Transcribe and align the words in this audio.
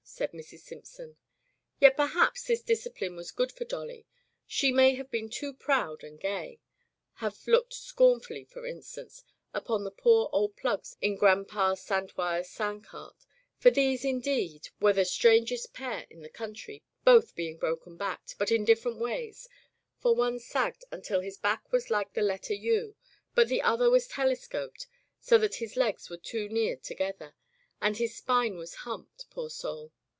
'* 0.21 0.21
said 0.21 0.33
Mrs. 0.33 0.59
Simpson. 0.59 1.15
Yet 1.79 1.95
perhaps 1.97 2.43
this 2.43 2.61
discipline 2.61 3.15
was 3.15 3.31
good 3.31 3.51
for 3.51 3.65
Dolly. 3.65 4.05
She 4.45 4.71
may 4.71 4.93
have 4.93 5.09
been 5.09 5.29
too 5.29 5.51
proud 5.51 6.03
and 6.03 6.19
gay, 6.19 6.59
have 7.15 7.47
looked 7.47 7.73
scornfully, 7.73 8.43
for 8.43 8.67
instance, 8.67 9.23
upon 9.51 9.83
the 9.83 9.89
poor 9.89 10.29
old 10.31 10.55
plugs 10.57 10.95
in 11.01 11.17
Gran'pa 11.17 11.75
Sant 11.75 12.15
wire's 12.17 12.49
sand 12.49 12.83
cart, 12.83 13.25
for 13.57 13.71
these, 13.71 14.05
indeed, 14.05 14.67
were 14.79 14.93
the 14.93 15.01
Digitized 15.01 15.03
by 15.03 15.03
LjOOQ 15.07 15.07
IC 15.07 15.07
Interventions 15.31 15.49
strangest 15.49 15.73
pair 15.73 16.07
in 16.11 16.21
the 16.21 16.29
country^ 16.29 16.81
both 17.03 17.33
being 17.33 17.57
broken 17.57 17.97
backedy 17.97 18.35
but 18.37 18.51
in 18.51 18.63
different 18.65 18.99
ways, 18.99 19.47
for 19.97 20.13
one 20.13 20.37
sagged 20.37 20.83
until 20.91 21.21
his 21.21 21.37
back 21.37 21.71
was 21.71 21.89
like 21.89 22.13
the 22.13 22.21
letter 22.21 22.53
U, 22.53 22.95
but 23.33 23.47
the 23.47 23.63
other 23.63 23.89
was 23.89 24.07
telescoped 24.07 24.85
so 25.19 25.39
that 25.39 25.55
his 25.55 25.75
legs 25.75 26.11
were 26.11 26.17
too 26.17 26.47
near 26.47 26.75
together, 26.75 27.33
and 27.81 27.97
his 27.97 28.15
spine 28.15 28.55
was 28.57 28.75
humped, 28.83 29.27
poor 29.31 29.49
soul! 29.49 29.91